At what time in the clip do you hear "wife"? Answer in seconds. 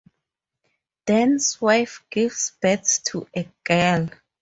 1.61-2.03